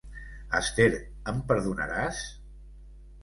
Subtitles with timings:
[0.59, 0.87] Esther,
[1.33, 2.21] em perdonaràs?